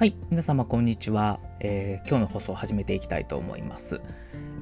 [0.00, 4.00] はい、皆様こんにちは、えー今日の放送を始めていきたいと思います。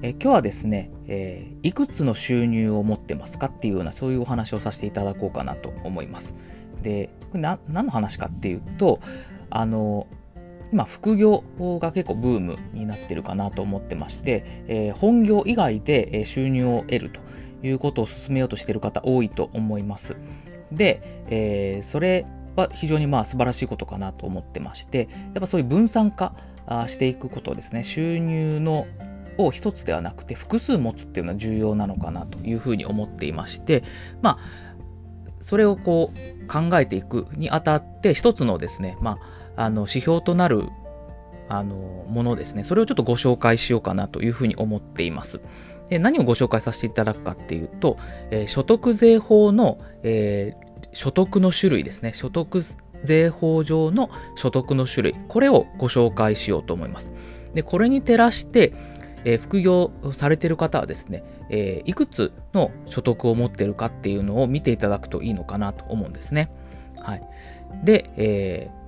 [0.02, 6.34] えー今日はですね、えーいくつの収入を持ってますかっていうようなそういうお話をさせていただこうかなと思います。
[6.82, 8.98] で、これ何の話かっていうと、
[9.48, 10.08] あの、
[10.72, 11.44] 今副業
[11.80, 17.20] が結構ブームになってるかなと思ってまして、え本業以外で収入を得ると
[17.62, 20.16] いうことを進めようとしてる方多いと思います。
[20.72, 22.26] で、えそれ
[22.60, 26.34] は非常にまあ素晴らしいことかなと思ってまして、やっぱそういう分散化
[26.86, 28.86] していくことですね、収入の
[29.38, 33.84] を一つではなくて複数持つっていうのは重要なのかなというふうに思っていまして、
[34.20, 34.38] まあ、
[35.40, 39.18] それをこう考えていくにあたって一つのですね、ま
[39.56, 40.68] あ、あの指標となる
[41.48, 41.76] あの
[42.10, 45.40] ものですね、それをちょっとご紹介しようかなというふうに思っています。
[45.88, 47.96] で何をご紹介させていただくかっていうと、
[48.30, 52.64] えー所得税法の、えー所得の種類ですね、所得
[53.04, 57.12] 税法上の所得の種類、これをご紹介しようと思います。
[57.54, 58.72] で、これに照らして、
[59.24, 66.50] えー副業されてる方はですね、えーいくつの所得を持ってるかっていうのを見ていただくといいのかなと思うんですね。
[66.96, 67.22] はい。
[67.84, 68.78] で、えー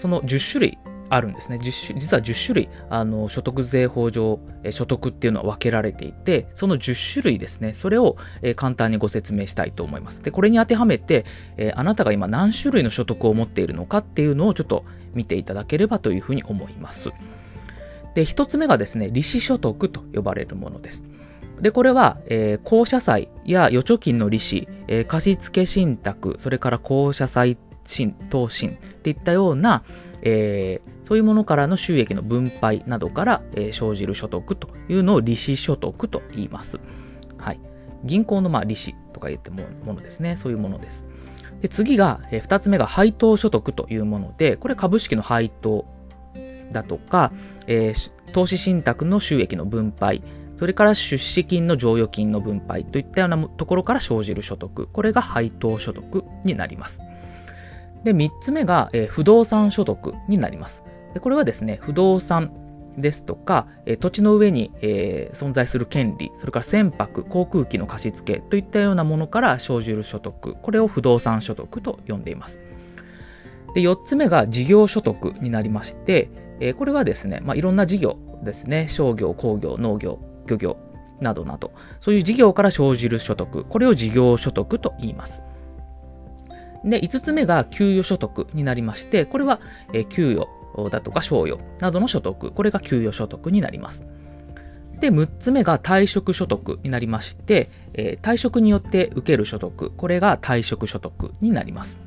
[0.00, 0.78] その10種類
[1.10, 1.58] あるんですね。
[1.62, 8.16] 実は10種類、あの、所得税法上、所得っていうのは分けられていて、その10種類ですね、それを、
[8.56, 10.22] 簡単にご説明したいと思います。
[10.22, 11.24] で、これに当てはめて、
[11.74, 14.84] あなたが今何種類の所得を持っているのかっていうのをちょっと
[15.14, 17.10] 見ていただければというふうに思います。
[18.14, 21.04] で、一つ目がですね、利子所得と呼ばれるものです。
[21.60, 29.82] で、これは、えー公社債や預貯金の利子、えー貸付信託、それから公社債信投信っていったような、
[30.22, 36.78] えーそういうものからの収益の分配などから、えー生じる所得というのを利子所得と言います。
[37.38, 37.60] はい。
[38.04, 40.36] 銀行のまあ利子とか言ってもものですね。
[40.36, 41.08] そういうものです。
[41.62, 45.86] で次が、え2つ目が配当所得というもので、これ株式の配当
[46.72, 47.32] だとか、
[47.66, 50.22] えー投資信託の収益の分配、
[50.56, 57.00] それから出資金の剰余金の分配といったようなところから生じる所得、これが配当所得になります。
[58.04, 60.84] で、3つ目が、えー不動産所得になります。
[61.20, 62.52] これはですね、不動産
[62.96, 72.60] ですとか、えー土地の上に、えー存在する権利、それから船舶、航空機の貸付といったようなものから生じる所得、これを不動産所得と呼んでいます。
[73.74, 76.30] で、4つ目が事業所得になりまして、
[76.60, 80.76] えーこれはですね、まあ、いろんな事業ですね、商業、工業、農業、漁業
[81.20, 85.42] などなど、そういう事業から生じる所得、これを事業所得と言います。
[86.90, 89.60] で、5つ目が給与所得になりまして、これは、
[89.92, 90.48] え給与
[90.90, 94.04] だとか賞与などの所得、これが給与所得になります。
[95.00, 102.00] で、6つ目が退職所得になりまして、え退職によって受ける所得、これが退職所得になります。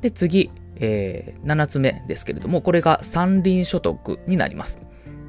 [0.00, 4.80] で、次、えー7つ目ですけれども、これが山林所得になります。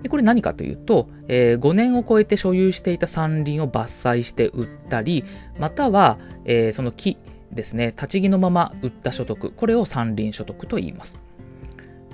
[0.04, 5.24] でこれ何かというと、え5年を超えて所有していた山林を伐採して売ったり、
[5.60, 7.18] または、えーその木
[7.52, 11.20] ですね、立ち木のまま売った所得、これを山林所得と言います。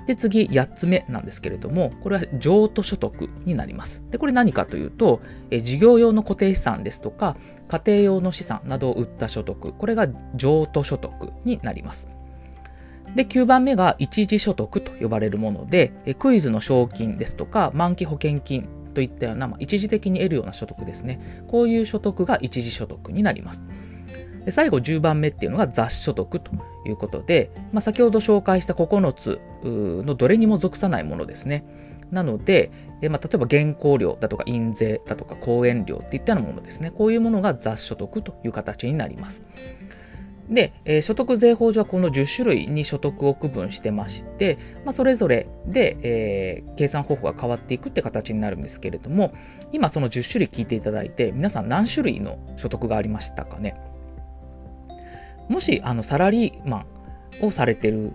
[0.06, 4.02] で、次、8つ目なんですけれども、これは譲渡所得になります。
[4.10, 7.36] で、これ何かというと、え事業用の固定資産ですとか、
[7.68, 12.08] 家庭用の資産などを売った所得、これが譲渡所得になります。
[13.16, 21.44] で、9番目が一時所得と呼ばれるもので、えクイズの賞金ですとか、満期保険金といったような、まあ、一時的に得るような所得ですね。
[21.48, 23.64] こういう所得が一時所得になります。
[24.44, 26.52] で最後10番目っていうのが雑所得と
[26.86, 31.64] いうことで、まあ、先ほど紹介した9つのどれにも属さないものですね。
[32.10, 32.70] なので、
[33.02, 36.90] えまあ、例えば原稿料だとか印税だとか講演料っていったようなものですね。
[36.90, 39.44] こういうものが雑所得という形になります。
[40.48, 49.32] で、えー所得税法上はこの10種類に所得を区分してまして、まあ、それぞれで、えー計算方法が変わっていくって形になるんですけれども、
[49.72, 53.93] 今その10種類聞いていただいて、皆さん何種類の所得がありましたかね
[55.48, 56.78] もしあのサラリーマ
[57.42, 58.12] ンをされてる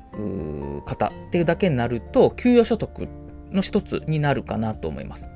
[0.85, 3.07] 方っていうだけになると、給与所得
[3.51, 5.29] の一つになるかなと思います。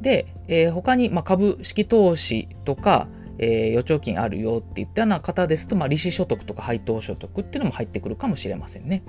[0.00, 3.08] で、えー他に、まあ、株式投資とか、
[3.38, 9.02] えー預貯金あるよっていったような方ですと、まあ、利子所得とか配当所得っていうのも入ってくるかもしれませんね。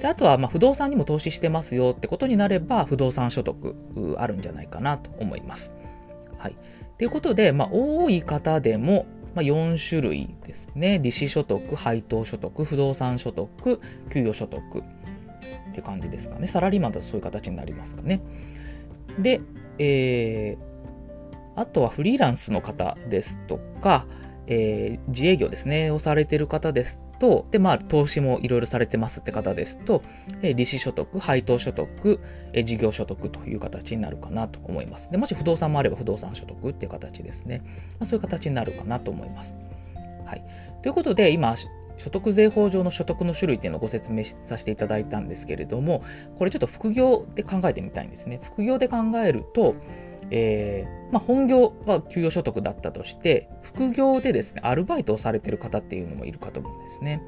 [0.00, 3.76] であとは、まあ、不動産にも投資してますよってことになれば、不動産所得
[4.18, 5.74] あるんじゃないかなと思います。
[6.38, 6.56] はい。
[6.98, 10.98] ということで、まあ、多い方でも、まあ、4種類ですね。
[10.98, 13.80] 利子所得、配当所得、不動産所得、
[14.10, 14.82] 給与所得っ
[15.74, 16.46] て感じですかね。
[16.46, 18.20] サラリーマンだとそういう形になりますかね。
[19.18, 19.40] で、
[19.78, 20.68] えー
[21.58, 24.06] あとはフリーランスの方ですとか、
[24.46, 30.02] えー、自営業ですね、をされてる方ですと、で、まあ、投資もいろいろされてますって方ですと、
[30.42, 32.20] え、利子所得、配当所得、
[32.52, 35.10] え、事業所得という形になるかなと思います。
[35.10, 37.62] で、もし不動産もあれば不動産所得っていう形ですね。
[37.64, 39.56] まあ、そういう形になるかなと思います。
[40.24, 40.44] はい。
[40.82, 41.54] ということで、今、
[41.98, 46.02] 所得税法上の所得の種類っていうのをご説明させていただいたんですけれども、
[46.36, 48.40] これちょっと副業で考えてみたいんですね。
[48.42, 49.74] 副業で考えると、
[50.30, 57.22] えー、まあ、本業は給与所得だったとして、副業でですね、アルバイトをされている方っていうのもいるかと思うんですね。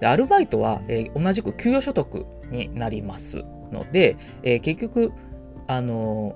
[0.00, 5.12] でアルバイトは、えー、同じく給与所得になりますので、えー、結局、
[5.68, 6.34] あの、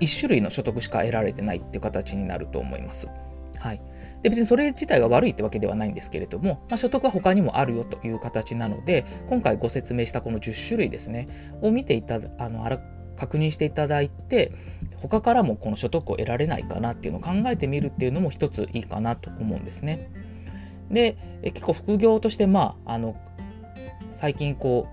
[0.00, 3.08] 1種類の所得しか得られてないっていう形になると思います。
[3.58, 3.80] はい。
[4.22, 11.28] で別にそれ自体が悪いってわけではないんですけれども、まあ、所得は他にもあるよという形なので、今回ご説明したこの10種類ですね、
[11.62, 12.64] を見ていたあの
[13.18, 14.52] 確認していただいて
[14.96, 20.10] 他からもこの所得を得られないかなっていうのを考えてみるっていうのも一ついいかなと思うんですね。
[20.90, 23.16] で結構副業としてまああの
[24.10, 24.88] 最近こ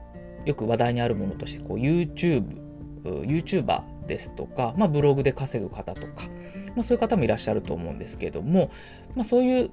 [0.46, 2.66] うよく話題にあるものとしてこう YouTube
[3.04, 6.28] YouTuber ですとか、まあ、ブログで稼ぐ方とか、
[6.76, 8.72] まあ、そういう方もいらっしゃると思うんですけれども、
[9.16, 9.72] まあ、そういう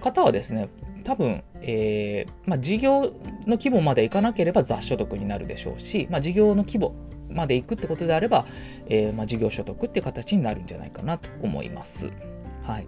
[0.00, 0.68] 方はですね
[1.04, 3.12] 多分、えーまあ、事業の
[3.56, 6.94] 規模までいかなければ雑所得になるでしょうし、まあ、事業の規模
[7.34, 8.46] まで行くってことであれば、
[8.88, 12.10] えー、まあ、事業所得っていう形になるんじゃないかなと思います。
[12.62, 12.86] はい。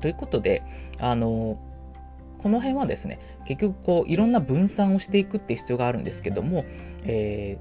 [0.00, 0.62] ということで、
[0.98, 1.58] あの
[2.38, 6.64] この辺はですね、結局こういろんな分散をしていくって必要があるんですけども、
[7.04, 7.58] え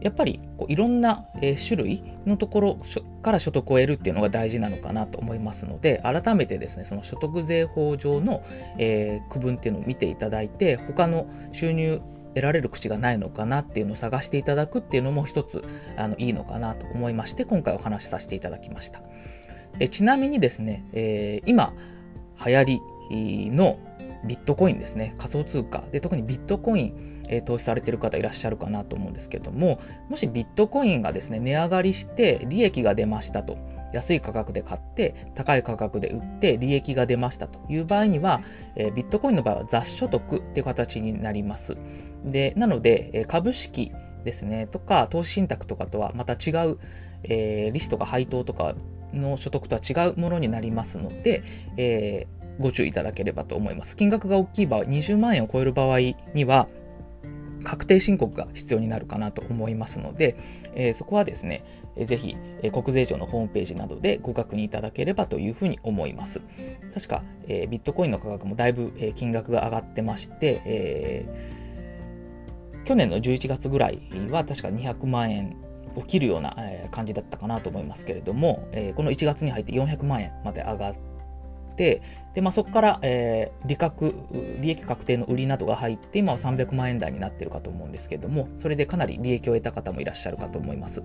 [0.00, 2.78] ー、やっぱりこういろんな、え種類のところ
[3.22, 8.42] から所得を得るっていうのが大事なのかなと思いますので、改めてですね、その所得税法上の、
[8.78, 12.02] えー、区分っていうのを見ていただいて、他の収入
[12.34, 15.62] 得られる口がないのかなっていうのを探していただくっていうのも一つ
[15.96, 19.02] あのいいのかなと思いまして今回お話しさせていただきました。
[19.78, 21.72] でちなみにですね、えー、今
[22.44, 23.78] 流行りの
[24.24, 25.84] ビットコインですね仮想通貨。
[25.92, 33.56] で特にビットコイン、えー、投資されている方いらっしゃるかなと思うんですけどももしビットコインがですね値上がりして利益が出ましたと。
[33.94, 38.40] 安い価格で買って高い価格で売って利益が出ましたという場合には、
[38.74, 41.76] えー、ビットコインの場合は雑所得っていう形になります。
[42.24, 43.92] でなので、株式
[44.24, 46.78] ですねとか投資信託とかとはまた違う、
[47.24, 48.74] えー、利子とか配当とか
[49.12, 51.42] の所得とは違うものになりますので、
[51.76, 53.96] えー、ご注意いただければと思います。
[53.96, 56.66] 金額が大きい場合、20万円を超える場合には、
[57.62, 60.36] 確定申告が必要になるかなと思いますので、
[60.74, 61.64] えー、そこはですね、
[61.96, 66.40] えー、ぜひ、えー、国税庁のホームページなどでご確認いただければというふうに思います。
[66.92, 71.63] 確か、えー、ビットコインの価格もだいぶ、えー、金額が上がってまして、えー、
[72.84, 74.00] 去年の11月ぐらい
[74.30, 75.56] は確か200万円
[75.96, 76.56] を切るような
[76.90, 80.94] 感じだったかなと思いますけれども、この1月に入って400万円まで上がっ
[81.76, 82.02] て、
[82.34, 84.12] でまあ、そこから、えー、利確、
[84.60, 91.02] 利益確定の売りなどが入って、今は300万円台になっているかと思うんですけれども、それでかなり利益を得た方もいらっしゃるかと思います。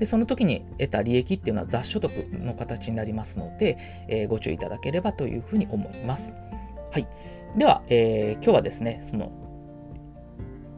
[0.00, 3.78] で、その時に得た利益っていうのは雑所得の形になりますので、
[4.08, 6.32] えー、ご注意いただければというふうに思います。
[6.90, 7.06] はい。
[7.56, 9.30] では、えー、今日はですね、その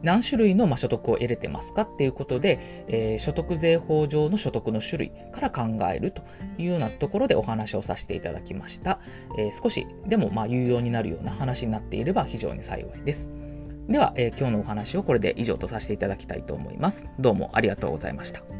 [0.03, 5.63] 何種類の所得を得れてますかっていうことで、えー、所得税法上の所得の種類から考
[5.93, 6.21] えると
[6.57, 8.99] いうようなところでお話をさせていただきました。
[9.37, 13.29] えー、少しでもまあ有用になるような話になっていれば非常に幸いです。
[13.89, 17.05] では、えー、今日のお話をこれで以上とさせていただきたいと思います。
[17.19, 18.56] どうもありがとうございました。